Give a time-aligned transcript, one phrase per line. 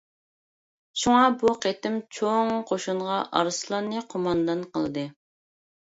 [1.01, 5.05] شۇڭا بۇ قېتىم چوڭ قوشۇنغا ئارسلاننى قوماندان قىلدى.